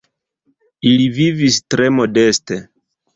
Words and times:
Ili 0.91 1.05
vivis 1.17 1.59
tre 1.73 1.91
modeste. 1.99 2.59